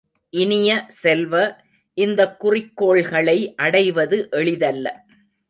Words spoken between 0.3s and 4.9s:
இனிய செல்வ, இந்தக் குறிக்கோள்களை அடைவது எளிதல்ல.